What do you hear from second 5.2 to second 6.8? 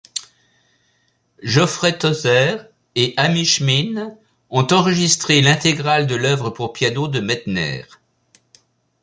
l'intégrale de l'œuvre pour